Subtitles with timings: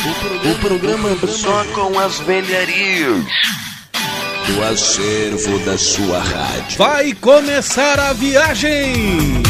[0.00, 3.24] O programa só com as velharias
[4.46, 6.78] do acervo da sua rádio.
[6.78, 9.42] Vai começar a viagem!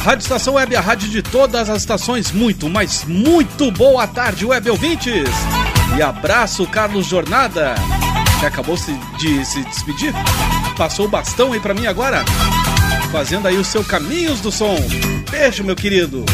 [0.00, 2.32] Rádio Estação Web, a rádio de todas as estações.
[2.32, 5.30] Muito, mas muito boa tarde, web ouvintes!
[5.96, 7.76] E abraço, Carlos Jornada,
[8.40, 8.76] que acabou
[9.16, 10.12] de se despedir.
[10.76, 12.24] Passou o bastão aí pra mim agora,
[13.12, 14.76] fazendo aí o seu Caminhos do Som.
[15.30, 16.24] Beijo, meu querido!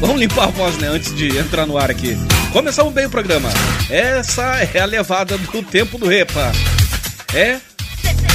[0.00, 0.88] Vamos limpar a voz, né?
[0.88, 2.16] Antes de entrar no ar aqui.
[2.52, 3.50] Começamos bem o programa.
[3.90, 6.50] Essa é a levada do tempo do Repa.
[7.34, 7.60] É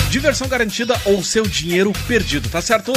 [0.10, 2.94] diversão garantida ou seu dinheiro perdido, tá certo?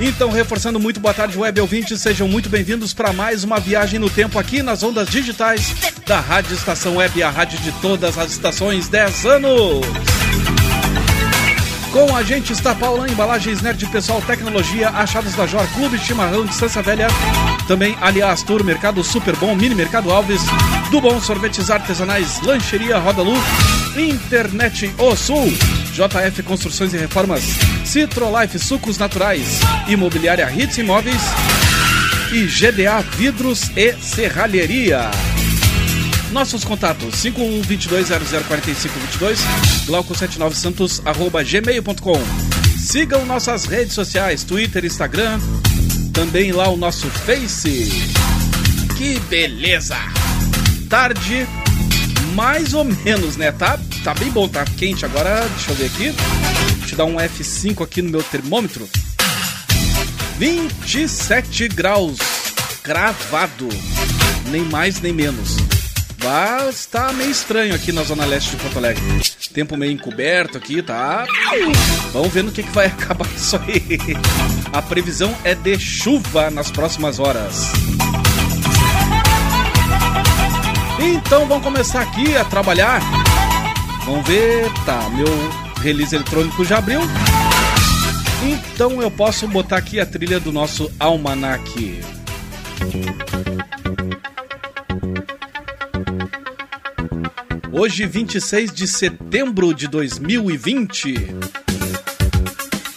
[0.00, 4.10] Então, reforçando muito boa tarde, web ouvintes, sejam muito bem-vindos para mais uma viagem no
[4.10, 5.74] tempo aqui nas ondas digitais
[6.06, 10.25] da Rádio Estação Web, a rádio de todas as estações, 10 anos.
[11.92, 16.50] Com a gente está Paula Embalagens Nerd Pessoal Tecnologia, achados da Jor Clube Chimarrão de
[16.50, 17.08] Distância Velha.
[17.66, 20.42] Também Aliás Tour, Mercado Super Bom, Mini Mercado Alves,
[20.90, 23.34] do Bom Sorvetes Artesanais, Lancheria Roda Lu,
[23.96, 25.46] Internet O Sul,
[25.92, 27.42] JF Construções e Reformas,
[27.84, 31.22] Citrolife Sucos Naturais, Imobiliária Hits Imóveis
[32.32, 35.10] e GDA Vidros e Serralheria.
[36.36, 39.38] Nossos contatos 5122004522,
[39.86, 42.20] glauco79santos arroba gmail.com.
[42.78, 45.40] Sigam nossas redes sociais, Twitter, Instagram,
[46.12, 47.90] também lá o nosso Face.
[48.98, 49.96] Que beleza!
[50.90, 51.48] Tarde,
[52.34, 53.50] mais ou menos, né?
[53.50, 55.40] Tá, tá bem bom, tá quente agora.
[55.56, 56.14] Deixa eu ver aqui.
[56.80, 58.86] Deixa eu dar um F5 aqui no meu termômetro.
[60.38, 62.18] 27 graus,
[62.82, 63.70] cravado,
[64.50, 65.65] nem mais nem menos.
[66.28, 69.00] Mas está meio estranho aqui na zona leste de Porto Alegre.
[69.54, 71.24] Tempo meio encoberto aqui, tá?
[72.12, 73.96] Vamos ver no que, que vai acabar isso aí.
[74.72, 77.70] A previsão é de chuva nas próximas horas.
[80.98, 83.00] Então vamos começar aqui a trabalhar.
[84.04, 85.28] Vamos ver, tá, meu
[85.80, 87.02] release eletrônico já abriu.
[88.42, 92.00] Então eu posso botar aqui a trilha do nosso almanac.
[97.78, 101.14] Hoje, 26 de setembro de 2020.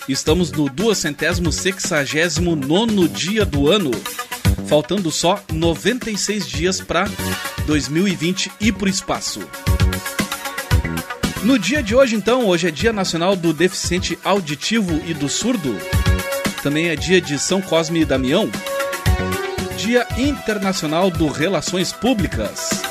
[0.07, 3.91] Estamos no 269 dia do ano,
[4.69, 7.09] faltando só 96 dias para
[7.65, 9.41] 2020 ir para o espaço.
[11.43, 15.75] No dia de hoje, então, hoje é Dia Nacional do Deficiente Auditivo e do Surdo.
[16.63, 18.49] Também é dia de São Cosme e Damião.
[19.75, 22.88] Dia Internacional do Relações Públicas.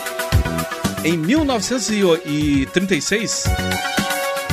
[1.05, 3.45] Em 1936,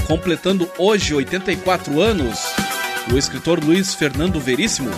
[0.07, 2.39] completando hoje 84 anos,
[3.11, 4.91] o escritor Luiz Fernando Veríssimo,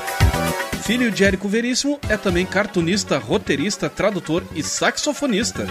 [0.83, 5.65] filho de Érico Veríssimo, é também cartunista, roteirista, tradutor e saxofonista.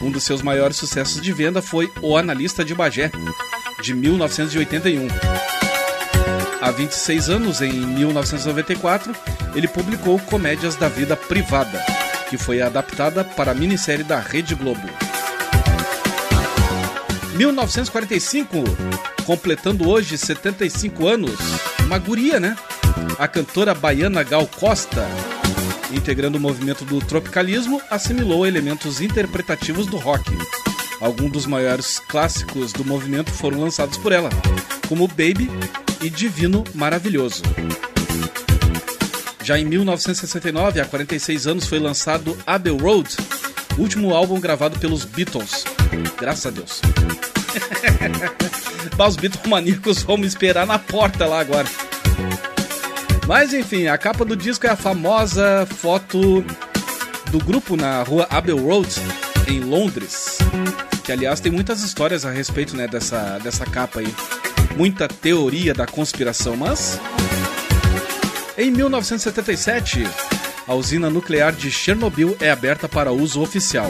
[0.00, 3.10] Um dos seus maiores sucessos de venda foi O Analista de Bagé,
[3.82, 5.06] de 1981.
[6.60, 9.14] Há 26 anos, em 1994,
[9.54, 14.88] ele publicou Comédias da Vida Privada que foi adaptada para a minissérie da Rede Globo.
[17.36, 18.64] 1945,
[19.24, 21.38] completando hoje 75 anos,
[21.84, 22.56] uma guria, né?
[23.18, 25.06] A cantora baiana Gal Costa,
[25.92, 30.30] integrando o movimento do tropicalismo, assimilou elementos interpretativos do rock.
[31.00, 34.30] Alguns dos maiores clássicos do movimento foram lançados por ela,
[34.88, 35.48] como Baby
[36.02, 37.42] e Divino Maravilhoso.
[39.48, 43.16] Já em 1969, há 46 anos, foi lançado Abbey Road,
[43.78, 45.64] último álbum gravado pelos Beatles.
[46.20, 46.82] Graças a Deus.
[48.98, 51.66] Mas os Beatles maníacos vão me esperar na porta lá agora.
[53.26, 56.44] Mas enfim, a capa do disco é a famosa foto
[57.30, 58.90] do grupo na rua Abbey Road,
[59.46, 60.36] em Londres.
[61.02, 64.14] Que aliás tem muitas histórias a respeito né, dessa, dessa capa aí.
[64.76, 67.00] Muita teoria da conspiração, mas
[68.58, 70.02] em 1977,
[70.66, 73.88] a usina nuclear de Chernobyl é aberta para uso oficial.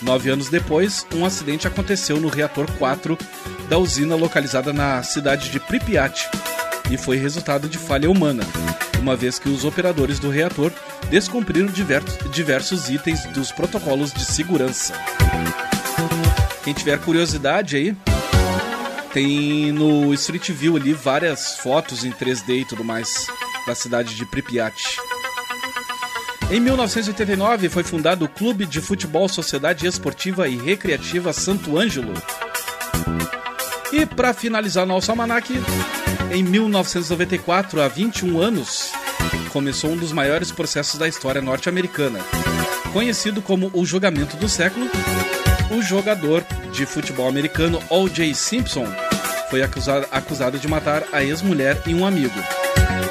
[0.00, 3.18] Nove anos depois, um acidente aconteceu no reator 4
[3.68, 6.30] da usina localizada na cidade de Pripyat
[6.90, 8.42] e foi resultado de falha humana.
[8.98, 10.72] uma vez que os operadores do reator
[11.10, 11.68] descumpriram
[12.32, 14.94] diversos itens dos protocolos de segurança.
[16.64, 17.96] Quem tiver curiosidade aí,
[19.12, 23.28] tem no Street View ali várias fotos em 3D e tudo mais
[23.66, 24.98] da cidade de Pripyat.
[26.50, 32.14] Em 1989 foi fundado o Clube de Futebol Sociedade Esportiva e Recreativa Santo Ângelo.
[33.92, 35.52] E para finalizar nosso almanac,
[36.30, 38.92] em 1994, há 21 anos,
[39.52, 42.20] começou um dos maiores processos da história norte-americana.
[42.92, 44.88] Conhecido como o julgamento do século,
[45.70, 48.34] o jogador de futebol americano O.J.
[48.34, 48.86] Simpson
[49.50, 52.65] foi acusado, acusado de matar a ex-mulher e um amigo.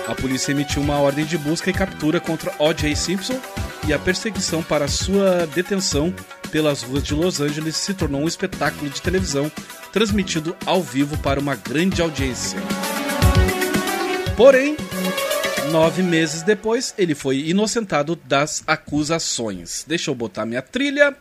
[0.07, 2.95] A polícia emitiu uma ordem de busca e captura contra O.J.
[2.95, 3.39] Simpson
[3.87, 6.13] e a perseguição para sua detenção
[6.51, 9.51] pelas ruas de Los Angeles se tornou um espetáculo de televisão
[9.91, 12.59] transmitido ao vivo para uma grande audiência.
[14.37, 14.77] Porém,
[15.71, 19.85] nove meses depois, ele foi inocentado das acusações.
[19.87, 21.15] Deixa eu botar minha trilha.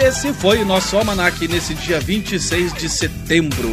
[0.00, 3.68] Esse foi o nosso almanac nesse dia 26 de setembro.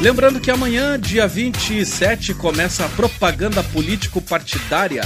[0.00, 5.02] Lembrando que amanhã, dia 27, começa a propaganda político-partidária.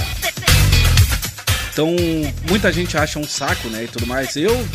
[1.71, 1.93] Então,
[2.47, 4.37] muita gente acha um saco, né, e tudo mais.
[4.37, 4.65] Eu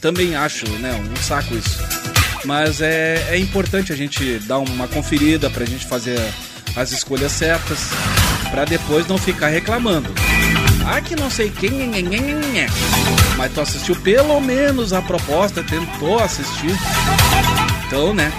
[0.00, 1.78] também acho, né, um saco isso.
[2.44, 6.18] Mas é, é importante a gente dar uma conferida pra gente fazer
[6.74, 7.78] as escolhas certas,
[8.50, 10.12] para depois não ficar reclamando.
[10.84, 11.92] Ah, que não sei quem.
[13.36, 16.76] Mas tu assistiu pelo menos a proposta, tentou assistir.
[17.86, 18.32] Então, né?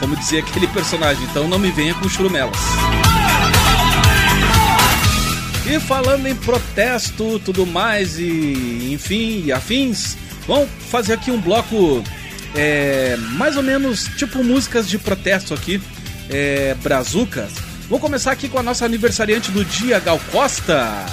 [0.00, 2.56] Como dizia aquele personagem, então não me venha com churumelas.
[5.66, 10.16] E falando em protesto, tudo mais e enfim, e afins,
[10.46, 12.04] vamos fazer aqui um bloco
[12.54, 15.80] é, mais ou menos tipo músicas de protesto aqui,
[16.30, 17.52] é, brazucas.
[17.88, 21.04] Vamos começar aqui com a nossa aniversariante do dia, Gal Costa.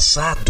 [0.00, 0.49] Passado.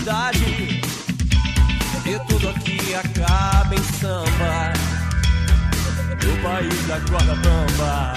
[0.00, 0.80] cidade.
[2.06, 4.72] E tudo aqui acaba em samba.
[6.24, 8.14] No país da corda bamba.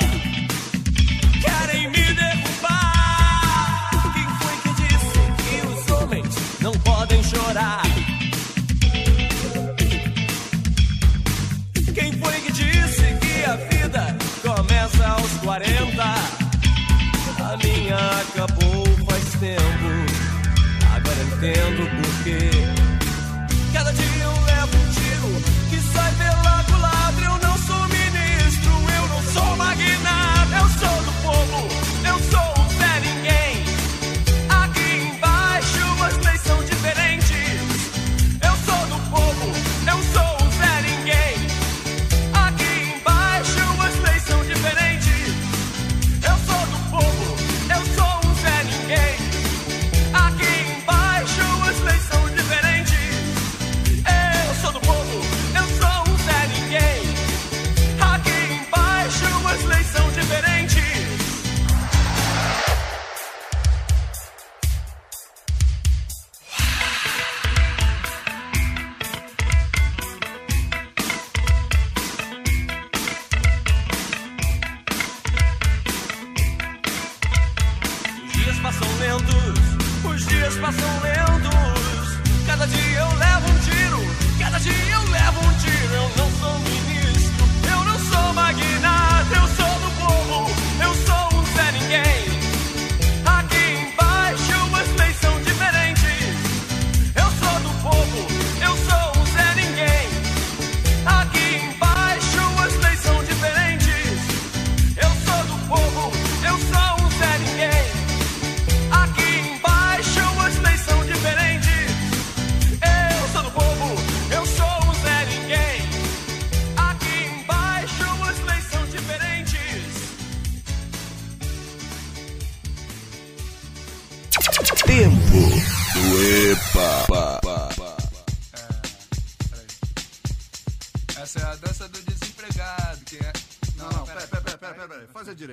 [1.42, 3.90] Querem me derrubar.
[4.14, 7.84] Quem foi que disse que os homens não podem chorar?
[11.94, 16.04] Quem foi que disse que a vida começa aos 40?
[17.40, 20.23] A minha acabou faz tempo
[21.44, 22.40] entendo porquê.
[23.74, 27.34] Cada dia eu levo um tiro que sai pela ladrão.
[27.34, 31.73] Eu não sou ministro, eu não sou magnata, eu sou do povo.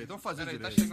[0.00, 0.88] direito, vamos fazer direito.
[0.88, 0.89] Tá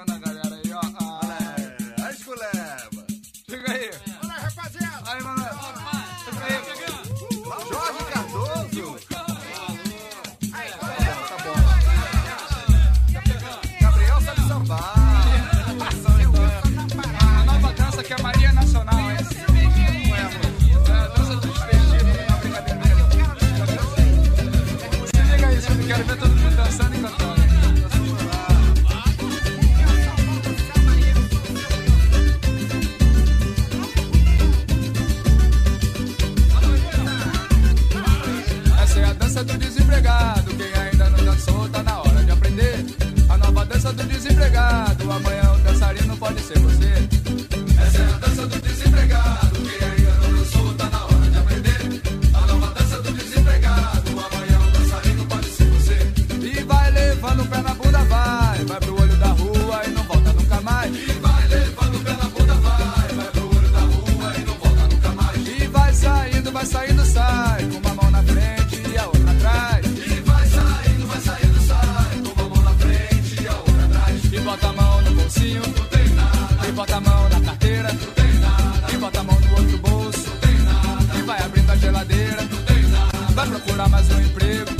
[83.89, 84.71] mais um emprego.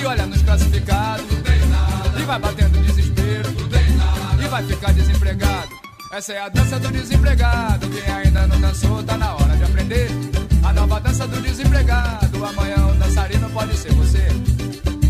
[0.00, 1.26] E olha nos classificados.
[2.18, 3.50] E vai batendo desespero.
[4.42, 5.68] E vai ficar desempregado.
[6.12, 7.88] Essa é a dança do desempregado.
[7.90, 10.08] Quem ainda não dançou, tá na hora de aprender.
[10.62, 12.44] A nova dança do desempregado.
[12.44, 14.26] Amanhã o dançarino pode ser você.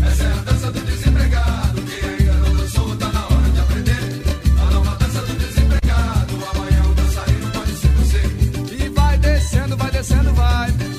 [0.05, 1.81] Essa é a dança do desempregado.
[1.81, 4.23] Quem ainda não dançou, tá na hora de aprender.
[4.59, 6.33] A nova dança do desempregado.
[6.55, 8.83] Amanhã o dançarino pode ser você.
[8.83, 10.94] E vai descendo, vai descendo, vai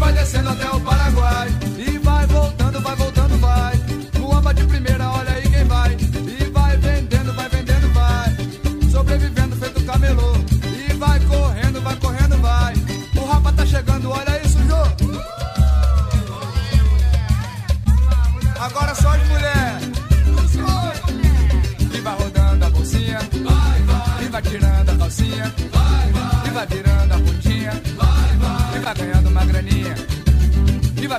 [0.00, 1.48] vai descendo até o Paraguai.
[1.78, 3.74] E vai voltando, vai voltando, vai.
[4.18, 5.29] Muamba de primeira, olha.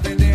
[0.03, 0.30] cadena.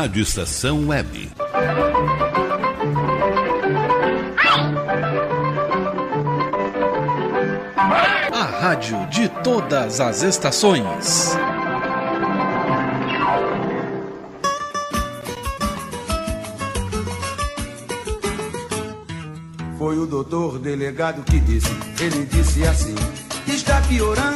[0.00, 1.30] Rádio Estação Web.
[8.32, 11.36] A rádio de todas as estações.
[19.76, 21.68] Foi o doutor delegado que disse,
[22.00, 22.94] ele disse assim:
[23.46, 24.29] está piorando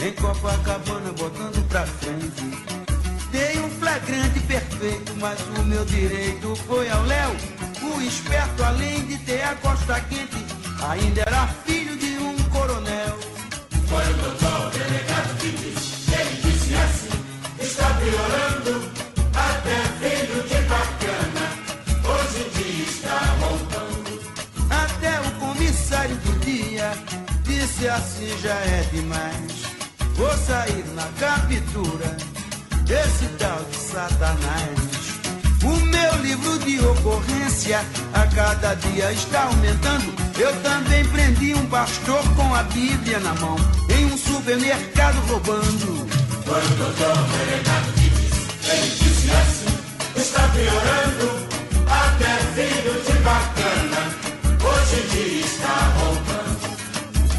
[0.00, 2.88] Em Copacabana botando pra frente.
[3.32, 7.36] Dei um flagrante perfeito Mas o meu direito foi ao Léo.
[7.82, 10.36] O esperto além de ter a costa quente
[10.88, 13.18] Ainda era filho de um coronel.
[13.88, 17.08] Foi o doutor delegado que disse Ele disse assim
[17.58, 18.88] Está piorando
[19.34, 21.44] até filho de bacana.
[22.04, 24.20] Hoje em dia está montando
[24.70, 26.92] Até o comissário do dia
[27.42, 29.57] Disse assim já é demais.
[30.18, 32.16] Vou sair na captura
[32.82, 34.78] desse tal de Satanás.
[35.62, 37.80] O meu livro de ocorrência
[38.12, 40.12] a cada dia está aumentando.
[40.36, 43.54] Eu também prendi um pastor com a Bíblia na mão,
[43.88, 46.08] em um supermercado roubando.
[46.44, 47.16] Foi o doutor
[47.94, 49.78] que disse, ele disse assim,
[50.16, 51.46] está piorando,
[51.86, 54.00] até filho de bacana,
[54.64, 56.38] hoje em dia está roubando.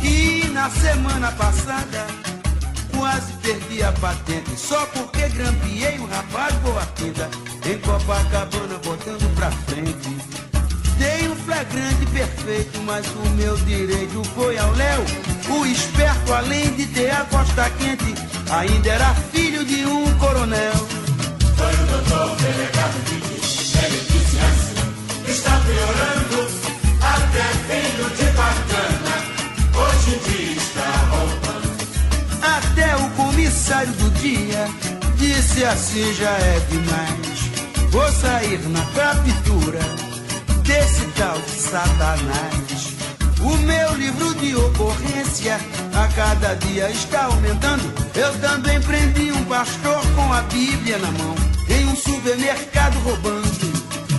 [0.02, 2.29] E na semana passada,
[3.10, 7.28] quase perdi a patente, só porque grampeei um rapaz boa quinta,
[7.66, 10.16] em Copacabana botando pra frente.
[11.00, 15.04] Dei um flagrante perfeito, mas o meu direito foi ao Léo.
[15.50, 18.14] O esperto, além de ter a costa quente,
[18.52, 20.74] ainda era filho de um coronel.
[21.58, 26.48] Foi o doutor delegado disse, ele disse assim, está piorando,
[27.02, 29.16] até filho de bacana,
[29.74, 30.99] hoje em dia está
[33.50, 34.70] o comissário do dia
[35.16, 37.90] disse assim já é demais.
[37.90, 39.80] Vou sair na captura
[40.62, 42.94] desse tal de Satanás.
[43.42, 45.60] O meu livro de ocorrência
[45.96, 47.92] a cada dia está aumentando.
[48.14, 51.36] Eu também prendi um pastor com a Bíblia na mão,
[51.70, 53.50] em um supermercado roubando.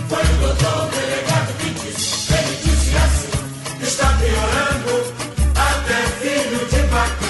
[0.09, 5.13] Foi o doutor delegado que disse, ele disse assim, está piorando,
[5.55, 7.20] até filho de bacana,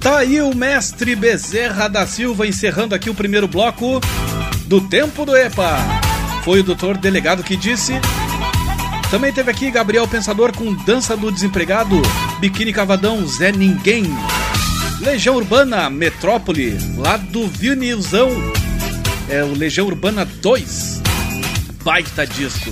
[0.00, 4.00] Tá aí o mestre Bezerra da Silva encerrando aqui o primeiro bloco
[4.66, 6.09] do Tempo do EPA.
[6.44, 7.92] Foi o doutor delegado que disse.
[9.10, 12.00] Também teve aqui Gabriel Pensador com Dança do Desempregado,
[12.38, 14.04] Biquíni Cavadão, Zé Ninguém.
[15.00, 18.30] Legião Urbana, Metrópole, lá do Vinilzão.
[19.28, 21.02] É o Legião Urbana 2.
[21.82, 22.70] Baita disco.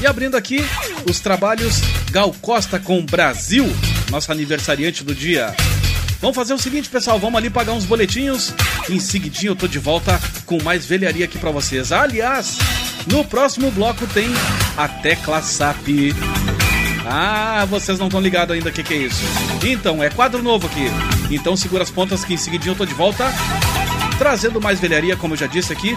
[0.00, 0.62] E abrindo aqui
[1.08, 1.80] os trabalhos
[2.10, 3.64] Gal Costa com Brasil,
[4.10, 5.54] nosso aniversariante do dia.
[6.20, 8.52] Vamos fazer o seguinte, pessoal, vamos ali pagar uns boletinhos.
[8.88, 11.92] Em seguidinho eu tô de volta com mais velharia aqui pra vocês.
[11.92, 12.58] Aliás,
[13.06, 14.28] no próximo bloco tem
[14.76, 16.12] a tecla SAP.
[17.06, 19.22] Ah, vocês não estão ligados ainda o que, que é isso.
[19.62, 20.86] Então, é quadro novo aqui.
[21.30, 23.32] Então segura as pontas que em seguidinho eu tô de volta.
[24.18, 25.96] Trazendo mais velharia, como eu já disse aqui.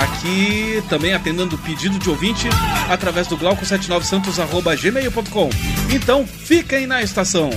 [0.00, 2.48] Aqui também atendendo pedido de ouvinte
[2.88, 5.50] através do glauco79santos.gmail.com.
[5.92, 7.50] Então, fiquem na estação.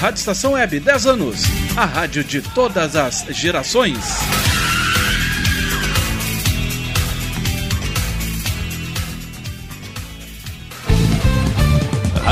[0.00, 1.42] Rádio Estação Web, 10 anos.
[1.76, 3.98] A rádio de todas as gerações.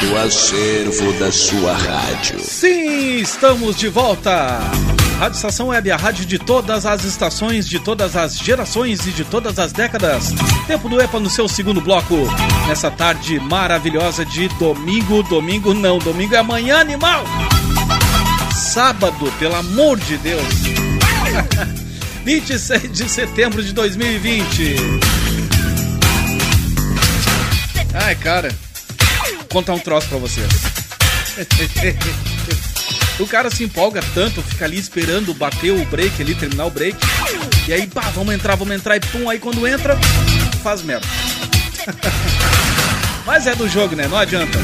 [0.00, 2.38] do acervo da sua rádio.
[2.40, 4.60] Sim, estamos de volta.
[5.18, 9.24] Rádio Estação Web, a rádio de todas as estações, de todas as gerações e de
[9.24, 10.32] todas as décadas.
[10.68, 12.14] Tempo do EPA no seu segundo bloco.
[12.68, 15.22] Nessa tarde maravilhosa de domingo.
[15.24, 17.24] Domingo não, domingo é amanhã, animal!
[18.54, 20.44] Sábado, pelo amor de Deus.
[22.24, 24.76] 26 de setembro de 2020.
[27.94, 28.67] Ai, cara.
[29.50, 30.48] Contar um troço pra vocês.
[33.18, 36.98] o cara se empolga tanto, fica ali esperando bater o break ali, terminar o break.
[37.66, 39.96] E aí, pá, vamos entrar, vamos entrar e pum, aí quando entra,
[40.62, 41.06] faz merda.
[43.24, 44.08] Mas é do jogo, né?
[44.08, 44.58] Não adianta.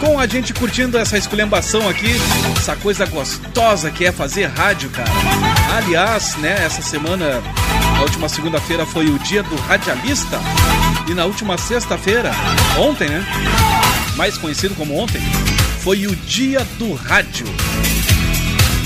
[0.00, 2.14] Com a gente curtindo essa esculhambação aqui,
[2.56, 5.10] essa coisa gostosa que é fazer rádio, cara.
[5.76, 7.42] Aliás, né, essa semana,
[7.98, 10.40] a última segunda-feira foi o dia do radialista.
[11.08, 12.30] E na última sexta-feira,
[12.78, 13.26] ontem, né?
[14.20, 15.18] Mais conhecido como ontem,
[15.80, 17.46] foi o dia do rádio.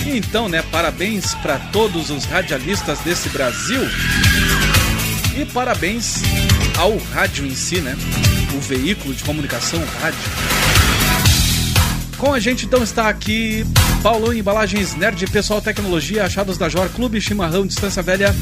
[0.06, 3.80] Então, né, parabéns para todos os radialistas desse Brasil.
[5.36, 6.22] E parabéns
[6.78, 7.96] ao rádio em si, né?
[8.54, 10.63] O veículo de comunicação, rádio.
[12.18, 13.64] Com a gente então está aqui
[14.02, 18.34] Paulão Embalagens Nerd Pessoal Tecnologia, Achados da Jor, Clube Chimarrão, Distância Velha,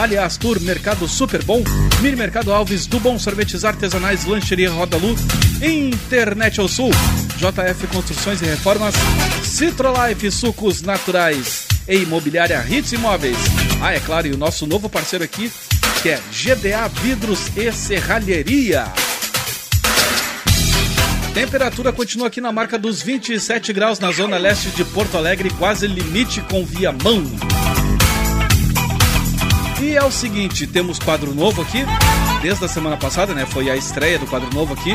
[0.00, 1.62] Aliás Tour, Mercado Super Bom,
[2.00, 5.16] Mini Mercado Alves, do Bom Sorvetes Artesanais, Lancheria Roda Lu,
[5.62, 6.90] Internet ao Sul,
[7.36, 8.94] JF Construções e Reformas,
[9.42, 13.36] Citrolife Sucos Naturais e Imobiliária Hits Imóveis.
[13.82, 15.50] Ah, é claro, e o nosso novo parceiro aqui,
[16.02, 18.84] que é GDA Vidros e Serralheria.
[21.34, 25.86] Temperatura continua aqui na marca dos 27 graus na zona leste de Porto Alegre, quase
[25.86, 27.24] limite com Viamão.
[29.80, 31.84] E é o seguinte, temos quadro novo aqui,
[32.42, 33.46] desde a semana passada, né?
[33.46, 34.90] Foi a estreia do quadro novo aqui,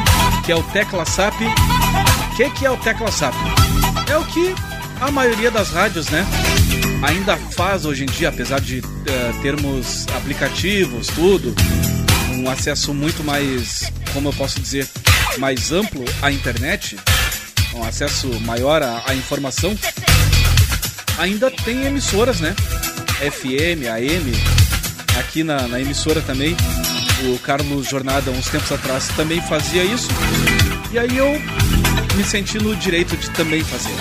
[0.46, 1.36] que é o Tecla SAP.
[1.42, 3.36] O que, que é o Tecla SAP?
[4.10, 4.54] É o que
[5.00, 6.26] a maioria das rádios, né?
[7.02, 11.56] Ainda faz hoje em dia, apesar de uh, termos aplicativos, tudo,
[12.34, 14.88] um acesso muito mais, como eu posso dizer,
[15.38, 16.98] mais amplo à internet,
[17.74, 19.78] um acesso maior à, à informação,
[21.18, 22.56] ainda tem emissoras, né?
[23.20, 24.34] FM, AM,
[25.20, 26.56] aqui na, na, emissora também.
[27.26, 30.10] O Carlos Jornada, uns tempos atrás, também fazia isso.
[30.92, 31.32] E aí eu
[32.16, 33.94] me senti no direito de também fazer.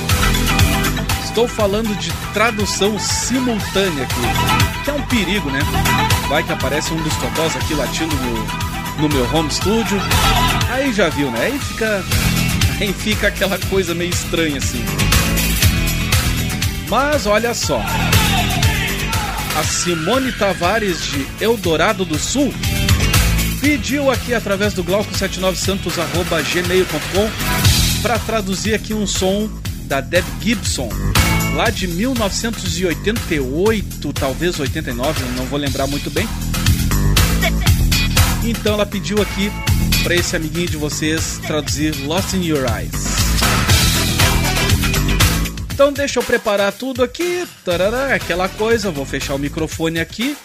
[1.24, 5.60] Estou falando de tradução simultânea aqui, que é um perigo, né?
[6.28, 9.98] Vai que aparece um dos totós aqui latindo no, no meu home studio.
[10.82, 11.44] Aí já viu, né?
[11.44, 12.04] Aí fica,
[12.80, 14.84] aí fica aquela coisa meio estranha assim.
[16.88, 17.80] Mas olha só.
[19.56, 22.52] A Simone Tavares de Eldorado do Sul
[23.60, 27.30] pediu aqui através do glauco79santos@gmail.com
[28.02, 29.48] para traduzir aqui um som
[29.84, 30.88] da Deb Gibson,
[31.54, 36.26] lá de 1988, talvez 89, não vou lembrar muito bem.
[38.44, 39.50] Então ela pediu aqui
[40.02, 42.92] para esse amiguinho de vocês traduzir Lost in Your Eyes.
[45.72, 50.36] Então deixa eu preparar tudo aqui, tarará, aquela coisa, vou fechar o microfone aqui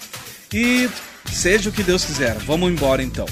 [0.53, 0.89] e
[1.31, 2.37] seja o que Deus quiser.
[2.39, 3.25] Vamos embora então.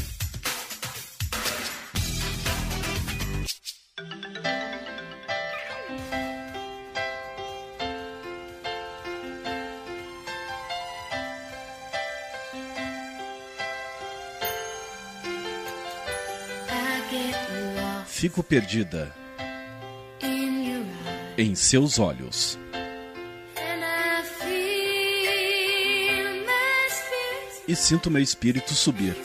[18.17, 19.13] Fico perdida
[21.38, 22.58] em seus olhos.
[27.67, 29.17] E sinto meu espírito subir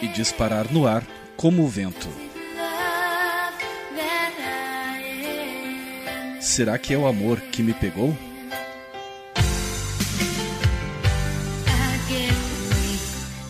[0.00, 1.04] e disparar no ar
[1.36, 2.08] como o vento.
[6.40, 8.16] Será que é o amor que me pegou?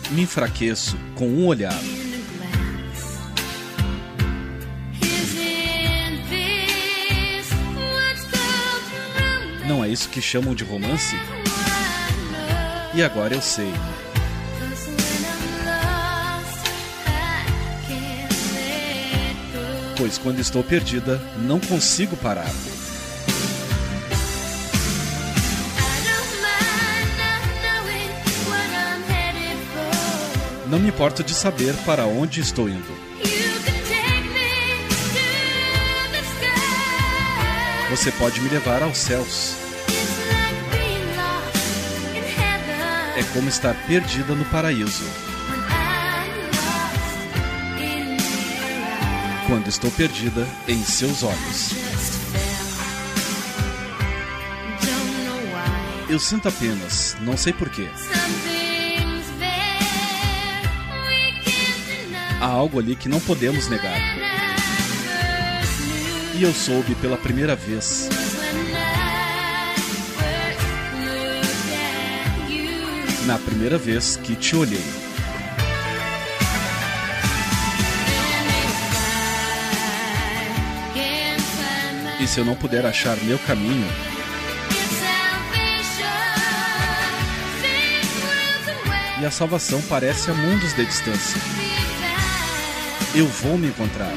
[0.09, 1.79] Me enfraqueço com um olhar.
[9.95, 11.15] Isso que chamam de romance?
[12.93, 13.71] E agora eu sei.
[19.97, 22.51] Pois quando estou perdida, não consigo parar.
[30.67, 33.05] Não me importo de saber para onde estou indo.
[37.89, 39.64] Você pode me levar aos céus.
[43.35, 45.03] Como estar perdida no paraíso.
[49.45, 51.71] Quando estou perdida em seus olhos.
[56.07, 57.89] Eu sinto apenas, não sei porquê.
[62.39, 63.99] Há algo ali que não podemos negar.
[66.35, 68.07] E eu soube pela primeira vez.
[73.25, 74.83] Na primeira vez que te olhei.
[82.19, 83.87] E se eu não puder achar meu caminho,
[89.19, 91.41] e a salvação parece a mundos de distância.
[93.15, 94.13] Eu vou me encontrar.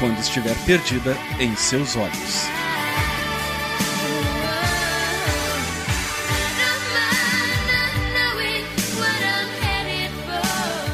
[0.00, 2.57] Quando estiver perdida em seus olhos.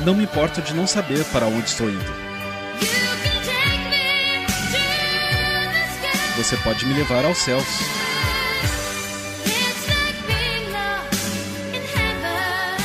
[0.05, 2.14] Não me importo de não saber para onde estou indo.
[6.36, 7.64] Você pode me levar aos céus.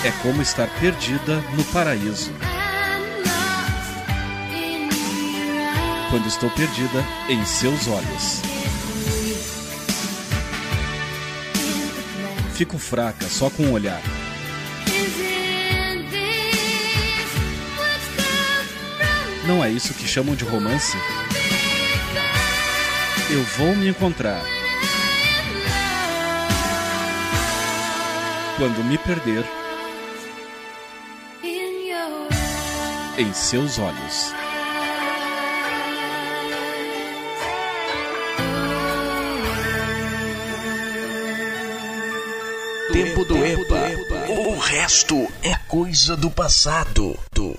[0.05, 2.31] É como estar perdida no paraíso.
[6.09, 8.41] Quando estou perdida em seus olhos.
[12.53, 14.18] Fico fraca só com o um olhar.
[19.49, 20.95] Não é isso que chamam de romance?
[23.31, 24.43] Eu vou me encontrar.
[28.59, 29.43] Quando me perder
[33.17, 34.35] em seus olhos.
[42.93, 44.31] Tempo do EPA.
[44.31, 47.17] O resto é coisa do passado.
[47.33, 47.57] Do.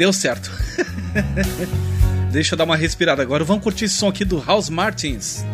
[0.00, 0.50] Deu certo.
[2.32, 3.44] Deixa eu dar uma respirada agora.
[3.44, 5.44] Vamos curtir esse som aqui do House Martins.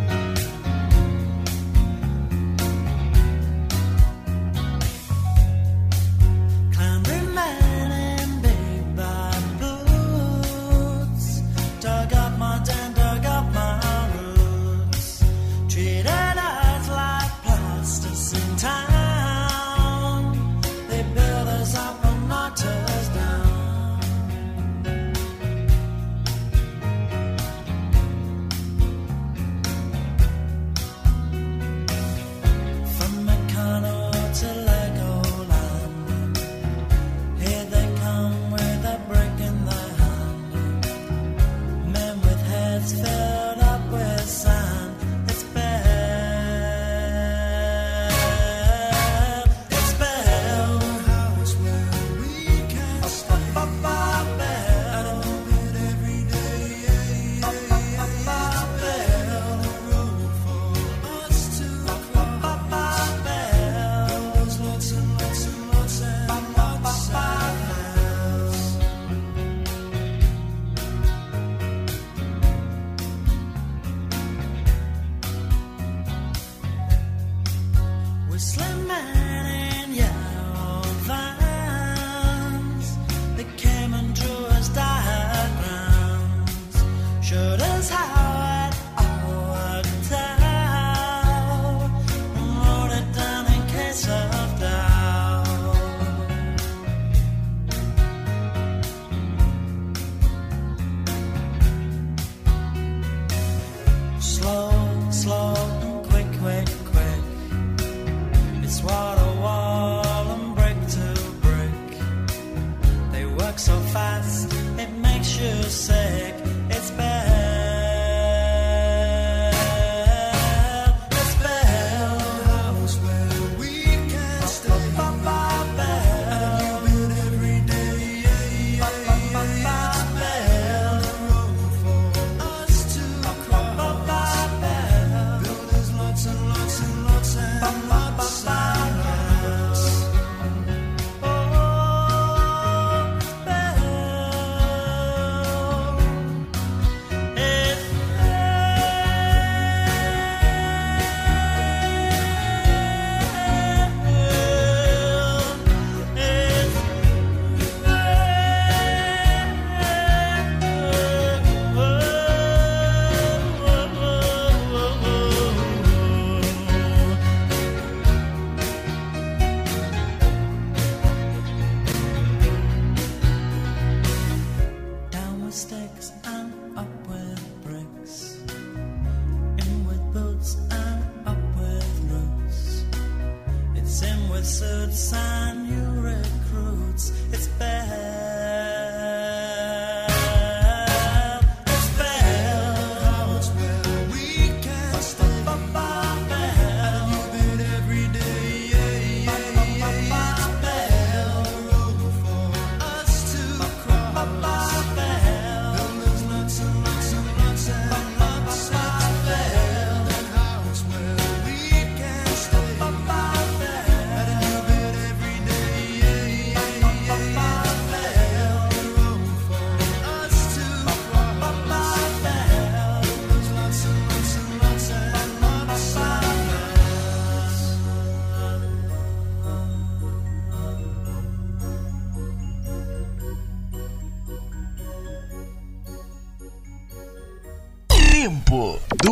[238.26, 238.30] A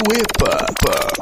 [0.09, 1.14] light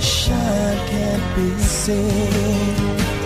[0.00, 3.21] shine can't be seen.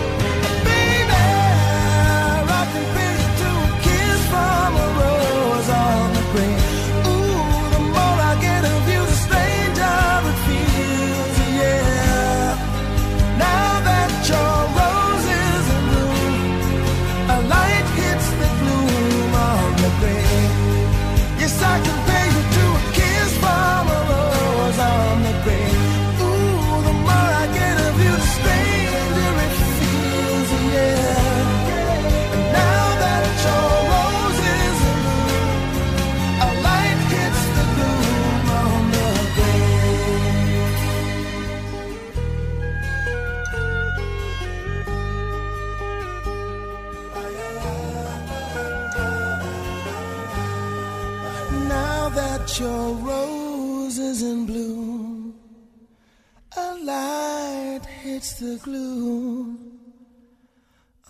[58.39, 59.57] the glue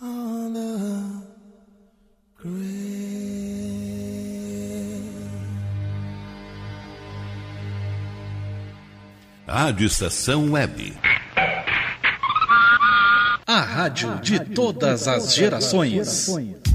[0.00, 1.22] on the
[2.38, 2.78] grave.
[9.84, 10.96] Estação Web.
[13.46, 16.67] A rádio de todas as gerações.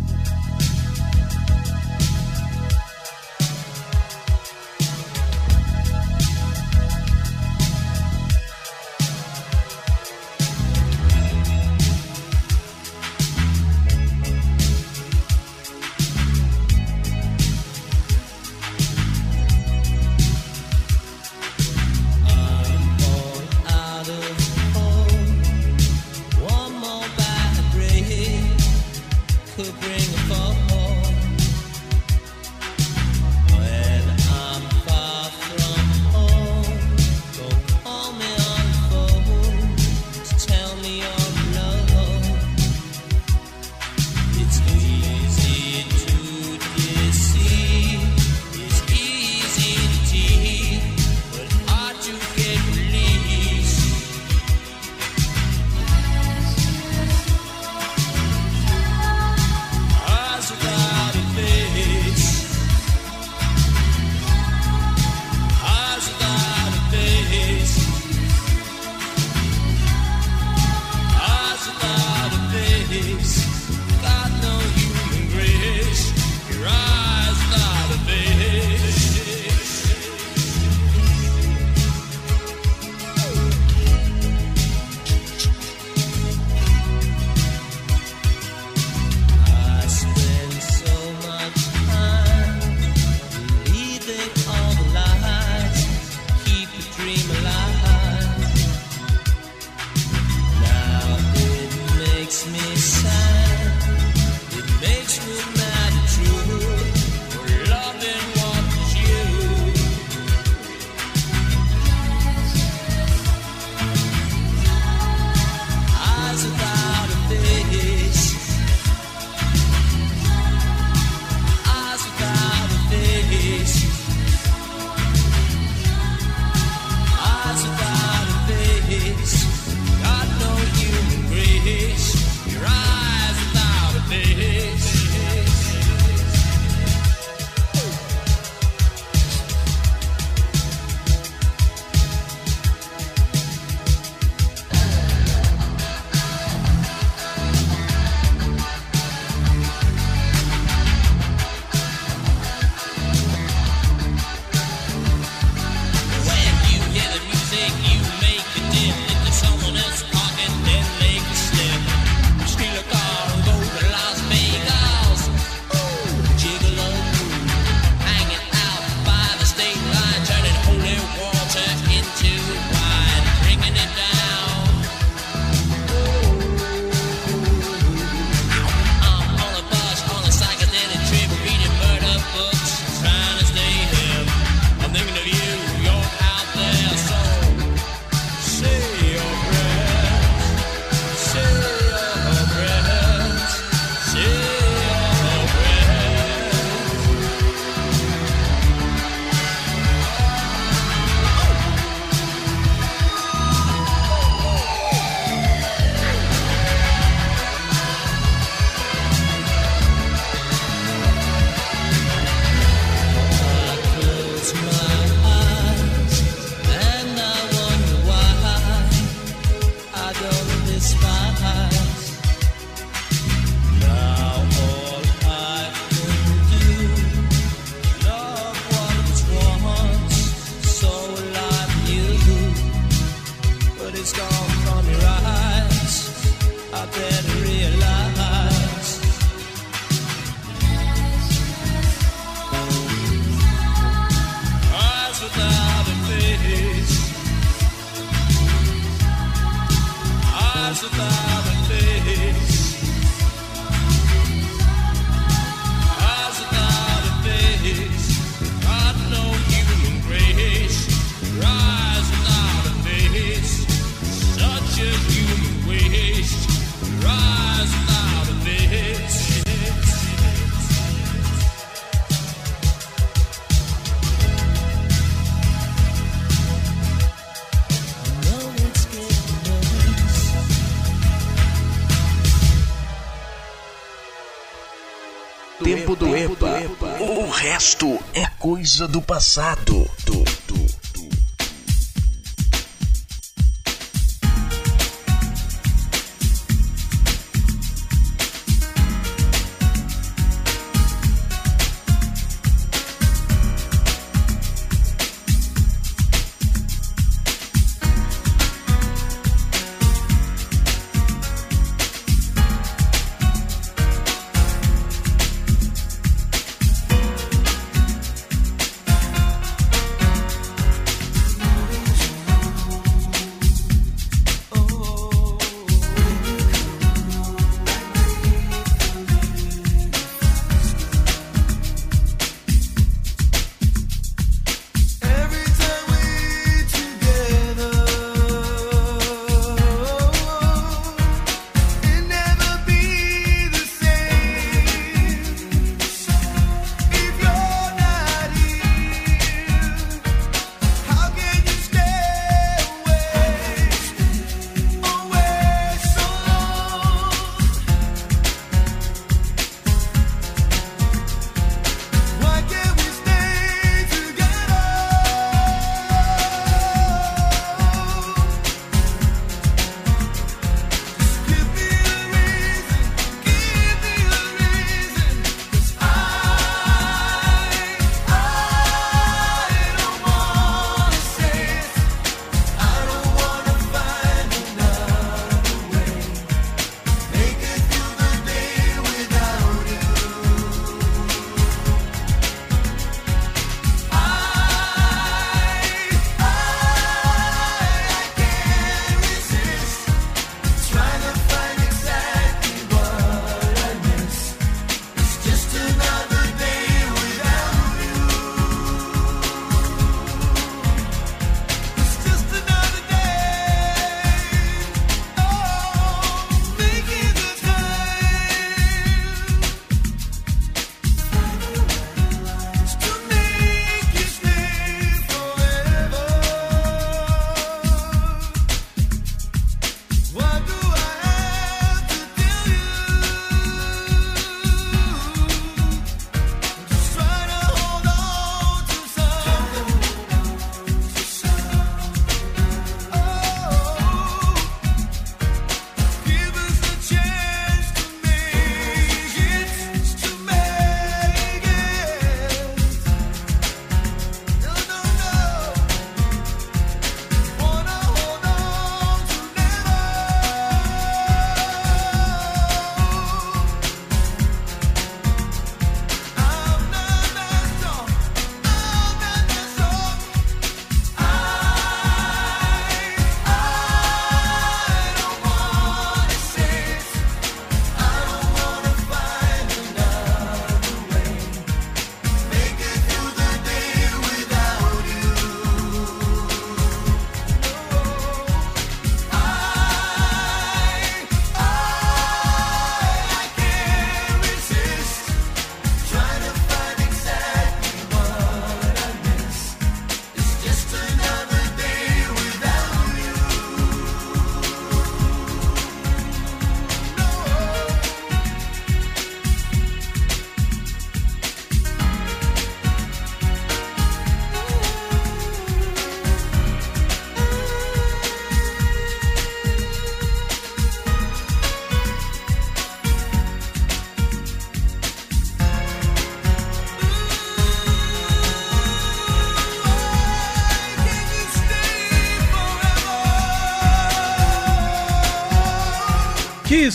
[288.64, 289.83] Coisa do passado.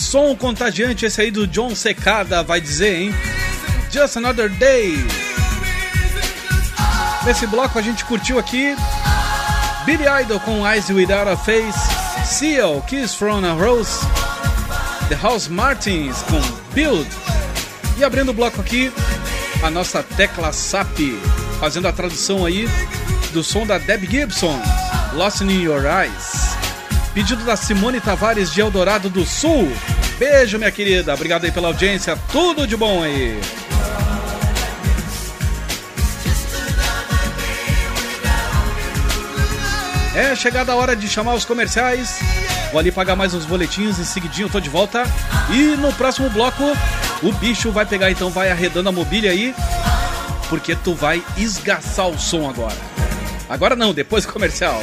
[0.09, 3.15] Som contagiante esse aí do John Secada vai dizer, hein?
[3.91, 4.95] Just Another Day.
[7.23, 8.75] Nesse bloco a gente curtiu aqui
[9.85, 11.77] Billy Idol com Eyes Without a Face,
[12.25, 13.99] Seal, Kiss from a Rose,
[15.09, 16.41] The House Martins com
[16.73, 17.07] Build.
[17.95, 18.91] E abrindo o bloco aqui,
[19.61, 20.97] a nossa tecla SAP,
[21.59, 22.67] fazendo a tradução aí
[23.31, 24.59] do som da Deb Gibson,
[25.13, 26.57] Lost in Your Eyes.
[27.13, 29.71] Pedido da Simone Tavares de Eldorado do Sul.
[30.19, 31.13] Beijo, minha querida.
[31.13, 32.19] Obrigado aí pela audiência.
[32.29, 33.39] Tudo de bom aí.
[40.13, 42.19] É chegada a hora de chamar os comerciais.
[42.73, 45.03] Vou ali pagar mais uns boletinhos em seguidinho tô de volta.
[45.49, 46.63] E no próximo bloco,
[47.23, 49.55] o bicho vai pegar, então vai arredando a mobília aí.
[50.49, 52.77] Porque tu vai esgaçar o som agora.
[53.47, 54.81] Agora não, depois do comercial.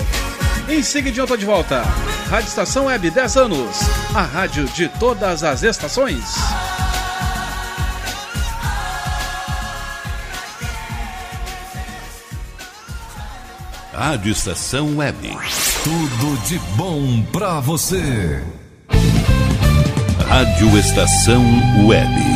[0.69, 1.83] Em seguidinho eu tô de volta.
[2.29, 3.79] Rádio Estação Web 10 anos.
[4.15, 6.25] A rádio de todas as estações.
[13.93, 15.39] Rádio Estação Web.
[15.85, 18.43] Tudo de bom pra você.
[20.29, 21.45] Rádio Estação
[21.87, 22.36] Web.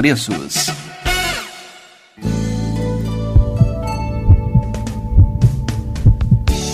[0.01, 0.71] preços.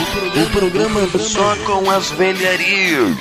[0.00, 3.16] O programa só com as velharias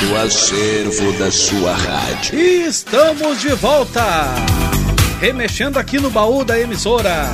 [0.00, 2.34] do acervo da sua rádio.
[2.34, 4.02] E estamos de volta!
[5.20, 7.28] Remexendo aqui no baú da emissora.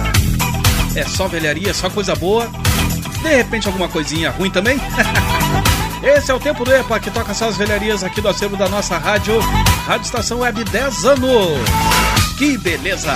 [0.94, 2.50] É só velharia, só coisa boa.
[3.22, 4.78] De repente alguma coisinha ruim também?
[6.04, 8.68] Esse é o Tempo do EPA, que toca só as velharias aqui do acervo da
[8.68, 9.40] nossa rádio.
[9.86, 11.58] Rádio Estação Web 10 anos.
[12.36, 13.14] Que beleza!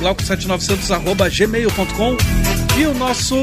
[0.00, 2.16] Glauco7900 arroba gmail.com
[2.78, 3.34] e o nosso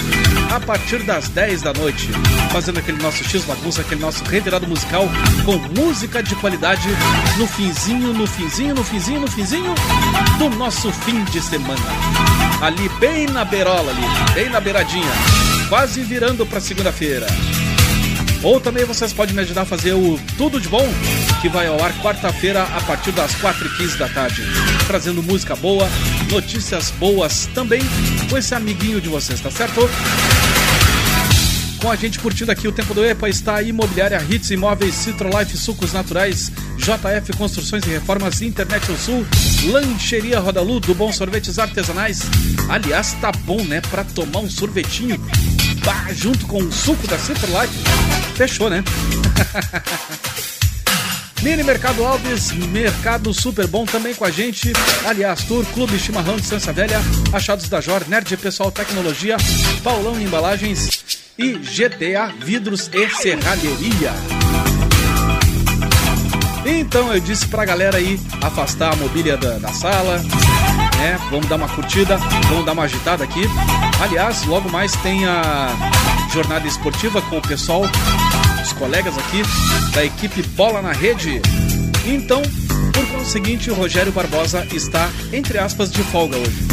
[0.51, 2.09] a partir das 10 da noite.
[2.51, 5.09] Fazendo aquele nosso X bagunça, aquele nosso revirado musical
[5.45, 6.89] com música de qualidade
[7.37, 9.75] no finzinho, no finzinho, no finzinho, no finzinho
[10.39, 11.83] do nosso fim de semana.
[12.63, 15.13] Ali bem na beirola ali, bem na beiradinha,
[15.69, 17.27] quase virando para segunda-feira.
[18.45, 20.87] Ou também vocês podem me ajudar a fazer o Tudo de Bom,
[21.41, 24.43] que vai ao ar quarta-feira a partir das 4h15 da tarde.
[24.87, 25.89] Trazendo música boa,
[26.31, 27.81] notícias boas também
[28.29, 29.89] com esse amiguinho de vocês, tá certo?
[31.81, 35.57] Com a gente curtindo aqui o tempo do EPA está a Imobiliária Hits Imóveis, Citrolife
[35.57, 39.27] Sucos Naturais, JF Construções e Reformas, Internet ao Sul,
[39.71, 42.21] Lancheria Rodalu, do Bom Sorvetes Artesanais.
[42.69, 43.81] Aliás, tá bom, né?
[43.83, 45.19] Pra tomar um sorvetinho
[46.15, 47.75] junto com o suco da Citrolife.
[48.37, 48.83] Fechou, né?
[51.43, 54.73] Mini Mercado Alves, Mercado Super Bom também com a gente.
[55.05, 56.99] Aliás, Tour, Clube Chimarrão de Sança Velha,
[57.35, 59.37] Achados da Jor, Nerd Pessoal Tecnologia,
[59.83, 61.05] Paulão Embalagens
[61.39, 64.13] e GTA Vidros e Serralheria.
[66.65, 70.23] Então eu disse pra galera aí afastar a mobília da, da sala,
[70.99, 71.19] né?
[71.31, 72.17] Vamos dar uma curtida,
[72.49, 73.43] vamos dar uma agitada aqui.
[74.01, 75.69] Aliás, logo mais tem a
[76.33, 77.83] jornada esportiva com o pessoal,
[78.63, 79.43] os colegas aqui
[79.93, 81.41] da equipe Bola na Rede.
[82.07, 82.43] Então,
[82.93, 86.67] por conseguinte, o Rogério Barbosa está, entre aspas, de folga hoje.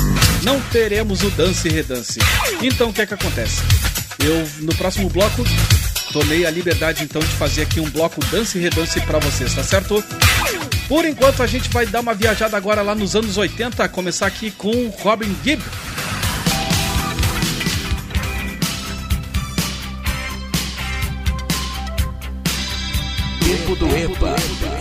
[0.43, 2.19] Não teremos o dance e redance.
[2.61, 3.61] Então, o que é que acontece?
[4.19, 5.43] Eu, no próximo bloco,
[6.11, 9.63] tomei a liberdade então de fazer aqui um bloco dance e redance para vocês, tá
[9.63, 10.03] certo?
[10.91, 14.51] Por enquanto a gente vai dar uma viajada agora lá nos anos 80, começar aqui
[14.51, 15.63] com Robin Gibb.
[23.39, 24.35] Tempo do EPA.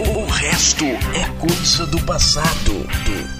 [0.04, 3.39] O resto é coisa do passado.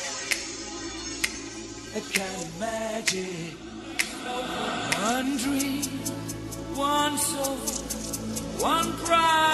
[1.95, 3.53] a kind of magic.
[5.03, 5.85] One dream,
[6.75, 7.59] one soul,
[8.63, 9.54] one pride.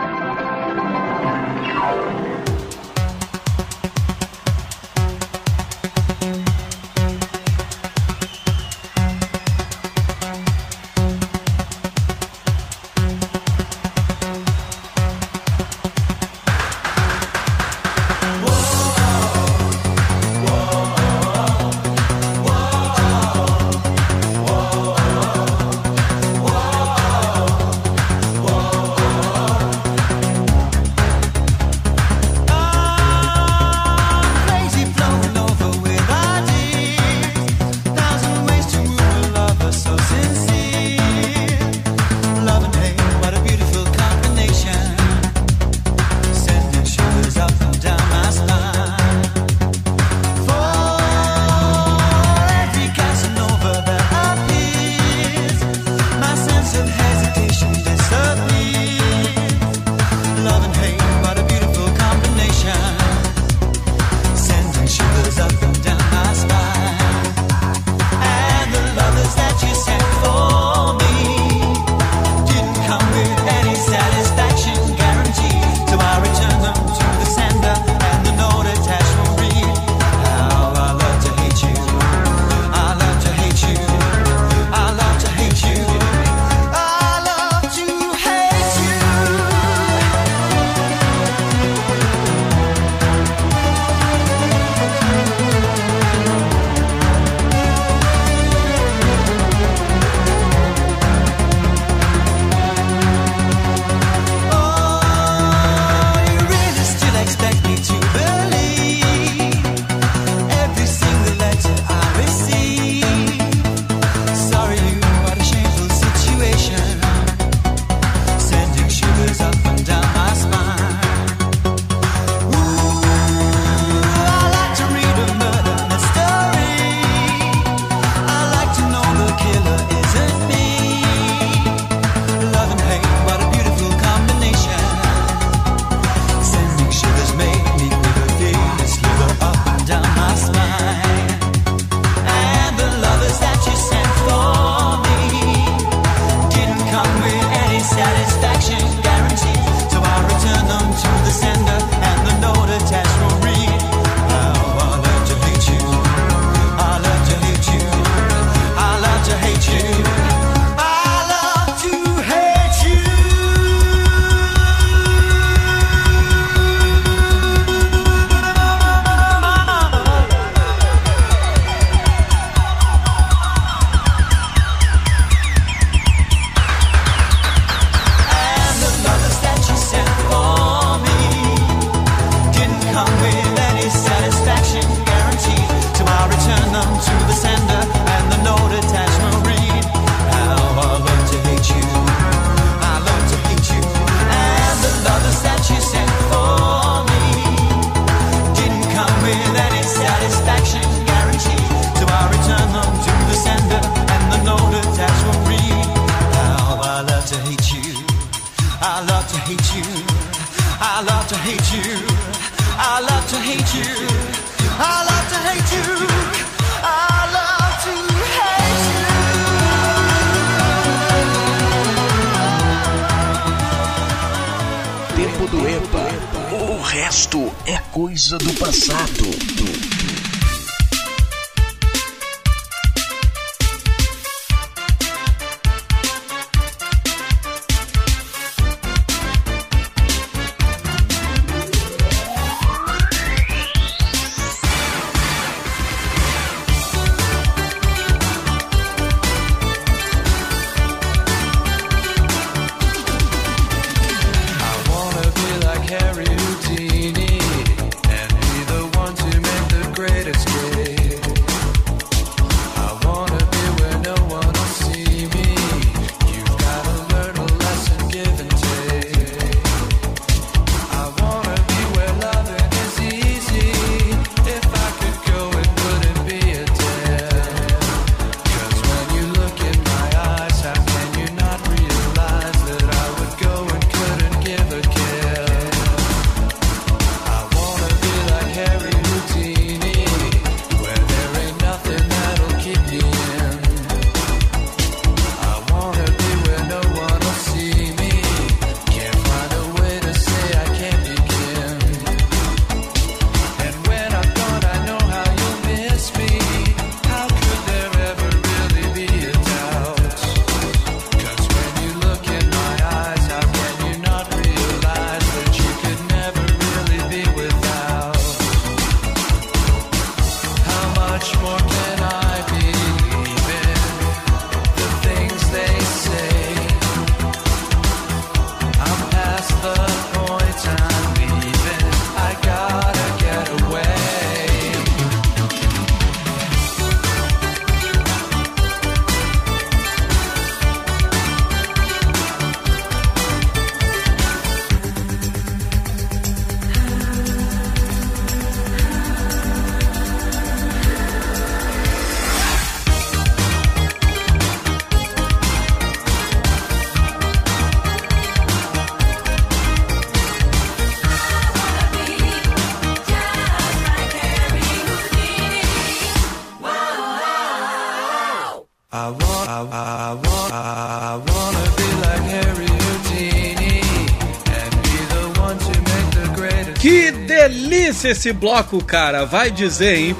[378.07, 379.25] Esse bloco, cara.
[379.25, 380.15] Vai dizer, hein?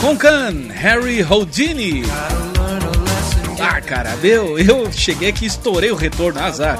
[0.00, 2.02] Com Khan, Harry Houdini.
[3.60, 6.78] Ah, cara, meu, eu cheguei aqui e estourei o retorno, azar.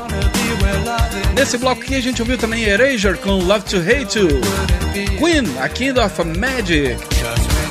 [1.35, 4.29] Nesse bloco aqui a gente ouviu também Erasure com Love to Hate You,
[5.19, 6.97] Queen, A Kingdom of Magic,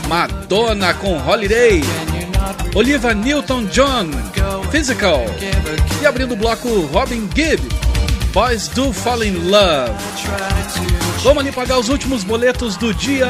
[0.07, 1.81] Madonna com Holiday,
[2.75, 4.09] Olivia Newton-John,
[4.71, 5.25] Physical,
[6.01, 7.61] e abrindo o bloco Robin Gibb,
[8.33, 10.92] Boys Do Fall in Love.
[11.21, 13.27] Vamos ali pagar os últimos boletos do dia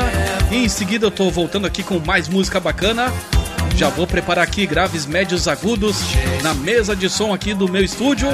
[0.51, 3.11] e em seguida eu tô voltando aqui com mais música bacana.
[3.75, 5.97] Já vou preparar aqui graves, médios, agudos
[6.41, 8.29] na mesa de som aqui do meu estúdio.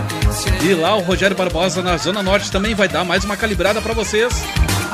[0.64, 3.94] E lá o Rogério Barbosa na Zona Norte também vai dar mais uma calibrada para
[3.94, 4.34] vocês.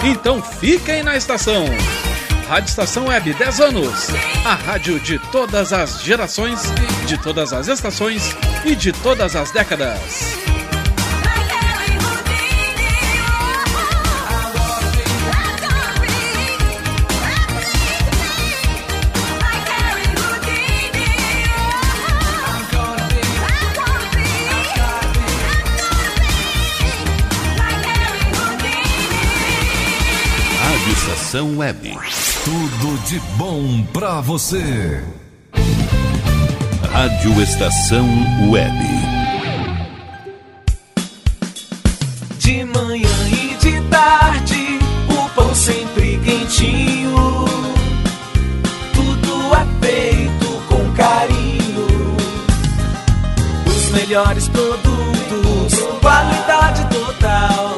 [0.03, 1.65] Então fiquem na estação.
[2.48, 4.07] Rádio Estação Web 10 anos.
[4.45, 6.61] A rádio de todas as gerações,
[7.07, 10.35] de todas as estações e de todas as décadas.
[31.26, 31.97] Estação Web.
[32.43, 35.03] Tudo de bom pra você.
[36.91, 38.07] Rádio Estação
[38.52, 38.77] Web.
[42.38, 44.80] De manhã e de tarde,
[45.10, 47.15] o pão sempre quentinho.
[48.93, 52.15] Tudo é feito com carinho.
[53.65, 57.77] Os melhores produtos, qualidade total,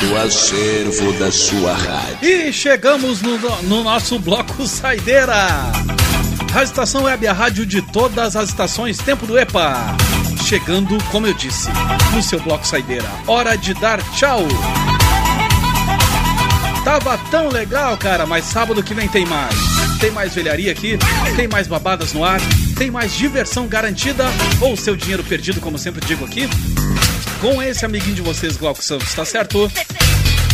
[0.00, 2.18] do acervo da sua rádio.
[2.22, 5.46] E chegamos no, no nosso bloco Saideira.
[6.54, 9.94] A estação web, a rádio de todas as estações, tempo do EPA.
[10.46, 11.68] Chegando, como eu disse,
[12.14, 13.08] no seu bloco Saideira.
[13.26, 14.40] Hora de dar tchau.
[16.82, 19.79] Tava tão legal, cara, mas sábado que vem tem mais.
[20.00, 20.98] Tem mais velharia aqui,
[21.36, 22.40] tem mais babadas no ar,
[22.76, 24.24] tem mais diversão garantida
[24.60, 26.48] ou seu dinheiro perdido, como sempre digo aqui.
[27.40, 29.70] Com esse amiguinho de vocês, Glauco Santos, tá certo?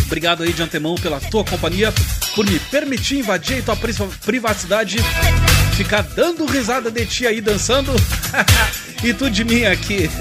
[0.05, 1.93] Obrigado aí de antemão pela tua companhia,
[2.35, 3.95] por me permitir invadir tua pri-
[4.25, 4.99] privacidade,
[5.77, 7.93] ficar dando risada de ti aí dançando
[9.03, 10.11] e tu de mim aqui.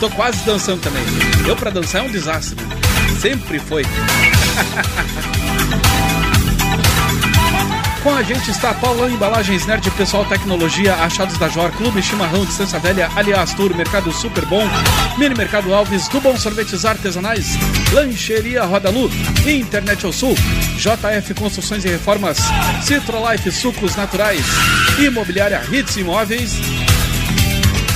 [0.00, 1.02] Tô quase dançando também.
[1.46, 2.56] Eu pra dançar é um desastre.
[3.20, 3.84] Sempre foi.
[8.02, 12.78] Com a gente está Paulão Embalagens Nerd Pessoal Tecnologia, Achados da Jor, Clube Chimarrão, Distância
[12.78, 14.66] Velha, Aliás Tour, Mercado Super Bom,
[15.18, 17.58] Mini Mercado Alves, do Bom Sorvetes Artesanais,
[17.92, 19.10] Lancheria Roda Lu,
[19.46, 20.34] Internet ao Sul,
[20.78, 22.38] JF Construções e Reformas,
[22.82, 24.46] Citrolife Sucos Naturais,
[24.98, 26.54] Imobiliária Hits Imóveis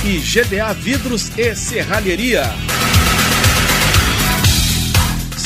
[0.03, 2.43] e GDA Vidros e Serralheria.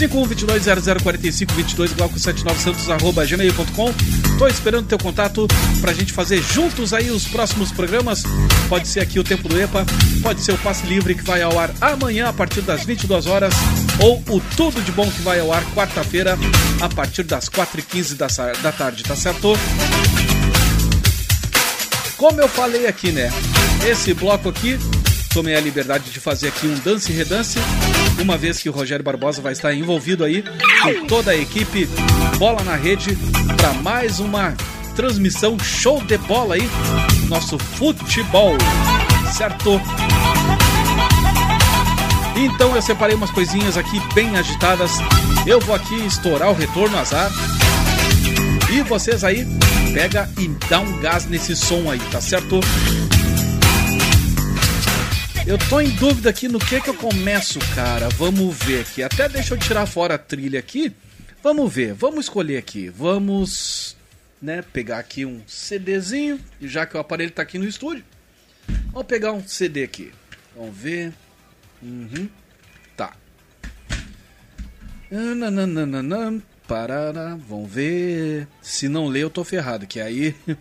[0.08, 3.94] 5122004522 glauco79santos arroba gmail.com
[4.38, 5.46] Tô esperando teu contato
[5.82, 8.24] pra gente fazer juntos aí os próximos programas.
[8.70, 9.86] Pode ser aqui o Tempo do EPA,
[10.22, 13.54] pode ser o Passe Livre que vai ao ar amanhã a partir das 22 horas
[14.00, 16.38] ou o Tudo de Bom que vai ao ar quarta-feira
[16.80, 18.28] a partir das 4h15 da,
[18.62, 19.54] da tarde, tá certo?
[22.16, 23.30] Como eu falei aqui, né?
[23.86, 24.78] Esse bloco aqui
[25.34, 27.60] tomei a liberdade de fazer aqui um dance e redance,
[28.22, 30.44] uma vez que o Rogério Barbosa vai estar envolvido aí
[30.84, 31.88] com toda a equipe
[32.38, 33.18] Bola na Rede
[33.58, 34.56] para mais uma
[34.96, 36.70] transmissão show de bola aí,
[37.30, 38.58] nosso futebol,
[39.32, 39.80] certo?
[42.36, 44.92] Então eu separei umas coisinhas aqui bem agitadas.
[45.46, 47.32] Eu vou aqui estourar o retorno azar.
[48.72, 49.46] E vocês aí,
[49.94, 52.60] pega e dá um gás nesse som aí, tá certo?
[55.48, 58.08] Eu tô em dúvida aqui no que que eu começo, cara.
[58.10, 59.02] Vamos ver aqui.
[59.02, 60.94] Até deixa eu tirar fora a trilha aqui.
[61.42, 62.90] Vamos ver, vamos escolher aqui.
[62.90, 63.96] Vamos,
[64.42, 68.04] né, pegar aqui um CDzinho, já que o aparelho tá aqui no estúdio.
[68.92, 70.12] Vamos pegar um CD aqui.
[70.56, 71.14] Vamos ver.
[71.82, 72.30] Uhum.
[72.96, 73.14] Tá.
[75.10, 77.36] Nananana, parará.
[77.48, 78.48] Vamos ver.
[78.62, 79.88] Se não ler, eu tô ferrado.
[79.88, 80.36] Que aí.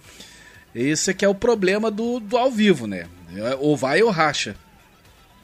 [0.74, 3.06] Esse é que é o problema do, do ao vivo, né?
[3.58, 4.54] Ou vai ou racha.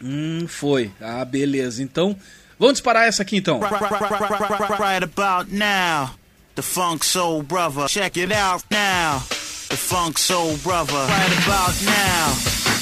[0.02, 0.90] Hum, foi.
[1.00, 1.82] Ah, beleza.
[1.82, 2.16] Então,
[2.58, 3.60] vamos disparar essa aqui então.
[3.60, 6.10] Right about now,
[6.54, 7.88] the funk soul brother.
[7.88, 9.20] Check it out now,
[9.68, 10.92] the funk soul brother.
[10.92, 12.34] Right about now,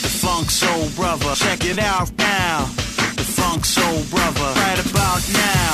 [0.02, 1.34] the funk soul brother.
[1.36, 2.66] Check it out now,
[3.16, 4.52] the funk soul brother.
[4.60, 5.72] Right about now,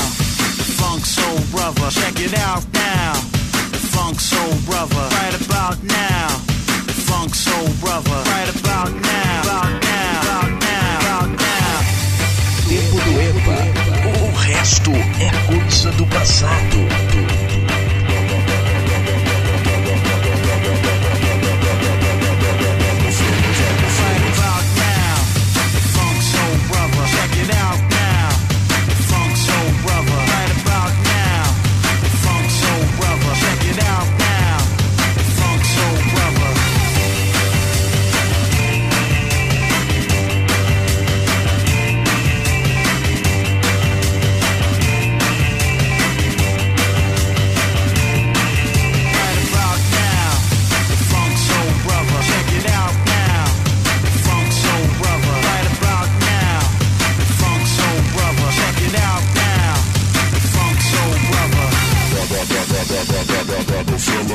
[0.57, 1.91] the funk soul brother.
[1.91, 3.13] Check it out now,
[3.73, 5.09] the funk soul brother.
[5.17, 6.29] Right about now,
[6.87, 8.23] the funk soul brother.
[8.31, 10.58] Right about now, about now, about now.
[12.79, 14.23] Tempo do EPA.
[14.23, 17.48] O resto é coisa do passado.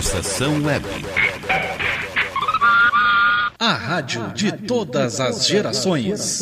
[0.00, 0.86] Estação Web.
[3.58, 6.40] A rádio de todas as gerações.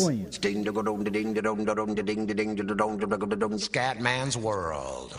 [3.59, 5.13] Scatman's World.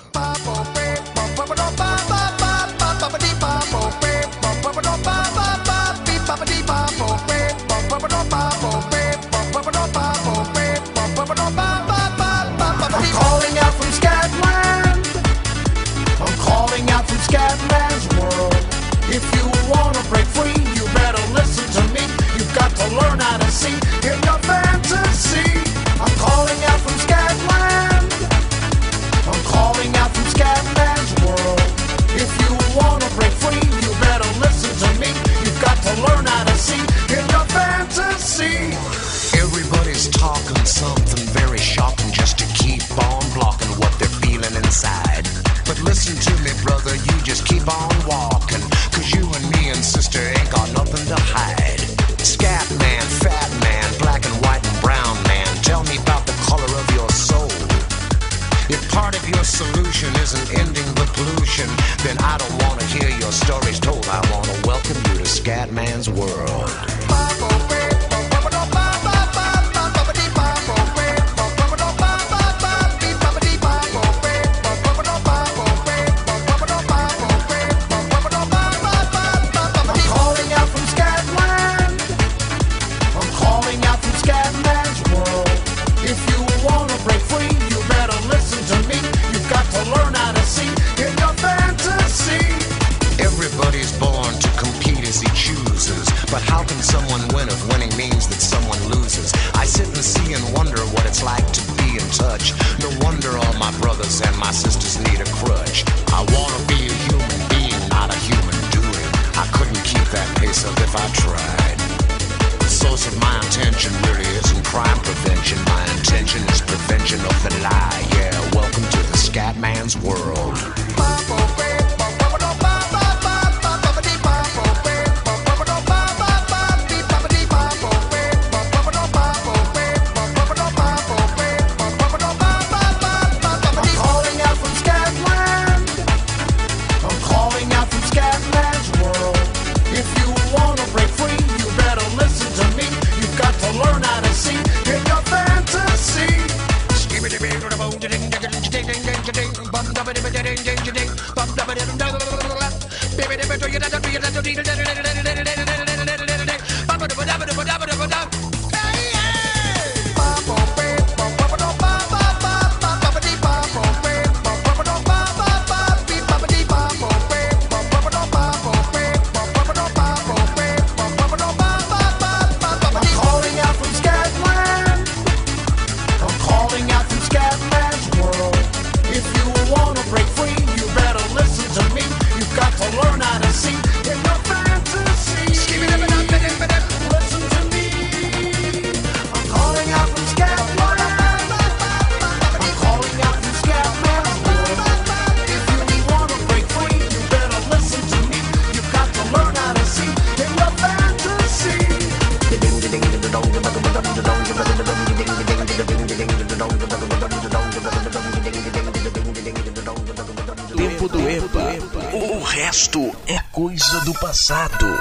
[214.51, 214.98] passado.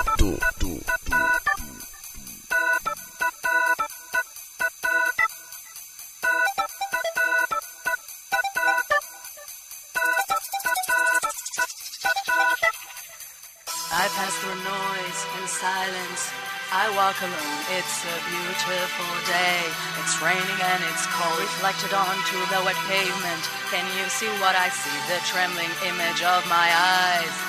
[13.91, 16.29] I pass through noise and silence.
[16.71, 19.65] I walk alone, it's a beautiful day.
[19.97, 23.43] It's raining and it's cold, reflected onto the wet pavement.
[23.73, 24.93] Can you see what I see?
[25.09, 27.48] The trembling image of my eyes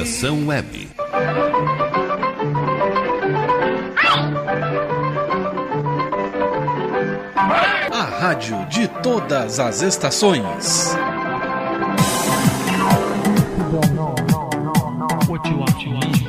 [0.00, 0.88] Estação Web.
[7.92, 10.96] A rádio de todas as estações.
[15.82, 16.19] In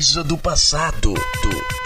[0.00, 1.12] coisa do passado.
[1.12, 1.79] Do,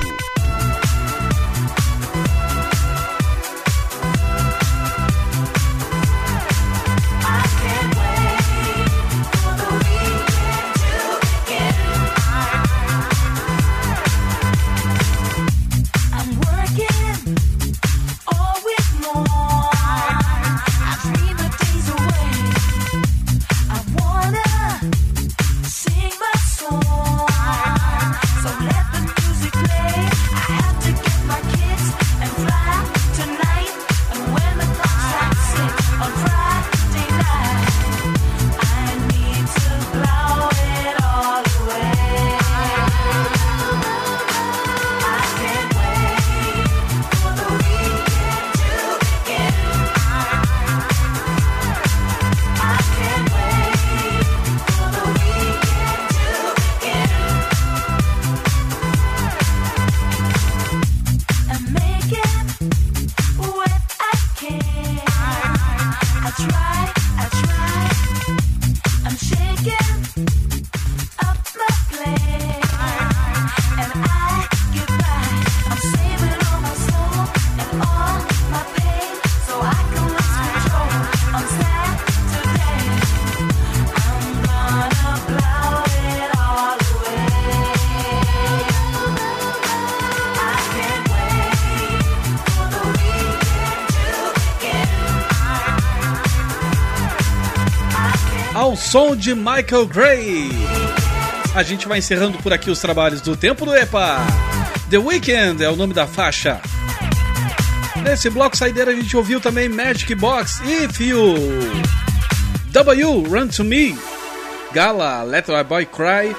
[98.95, 100.51] som de Michael Gray.
[101.53, 104.19] A gente vai encerrando por aqui os trabalhos do Tempo do EPA.
[104.89, 106.61] The Weekend é o nome da faixa.
[108.05, 111.35] Nesse bloco saideira a gente ouviu também Magic Box, If You.
[112.71, 113.99] W, Run To Me.
[114.73, 116.37] Gala, Let My Boy Cry.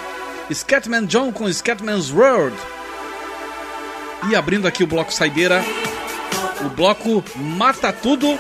[0.53, 2.55] Scatman John com Scatman's World.
[4.29, 5.61] E abrindo aqui o bloco saideira,
[6.61, 8.39] o bloco Mata Tudo,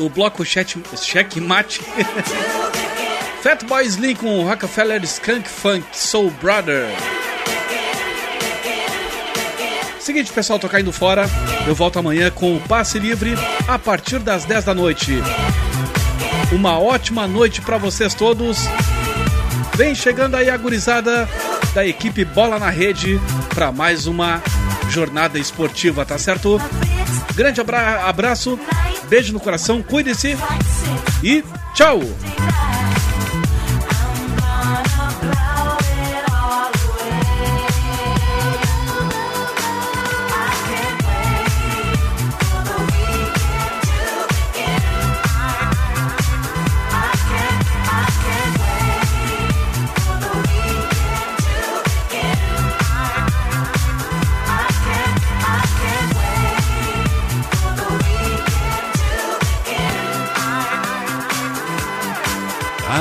[0.00, 1.80] o bloco Check, Checkmate.
[3.42, 6.86] Fatboy Slim com Rockefeller Skunk Funk Soul Brother.
[9.98, 11.24] Seguinte, pessoal, tô caindo fora.
[11.66, 13.34] Eu volto amanhã com o passe livre
[13.66, 15.22] a partir das 10 da noite.
[16.52, 18.58] Uma ótima noite para vocês todos.
[19.74, 21.26] Vem chegando aí a gurizada
[21.74, 23.18] da equipe Bola na Rede
[23.54, 24.42] para mais uma
[24.90, 26.60] jornada esportiva, tá certo?
[27.34, 28.58] Grande abra abraço,
[29.08, 30.36] beijo no coração, cuide-se
[31.22, 31.42] e
[31.74, 32.00] tchau!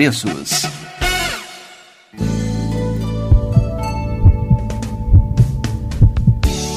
[0.00, 0.89] preços.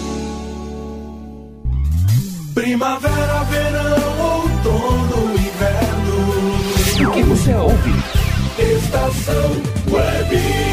[2.55, 7.09] Primavera, verão, outono, inverno.
[7.09, 7.93] O que você ouve?
[8.59, 9.53] Estação
[9.91, 10.68] Web.